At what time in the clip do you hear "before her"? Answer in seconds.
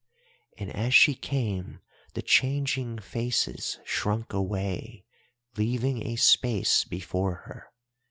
6.85-7.67